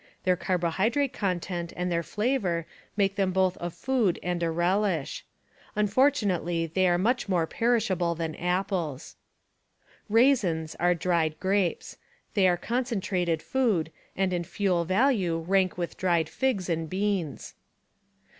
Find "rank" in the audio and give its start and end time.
15.37-15.77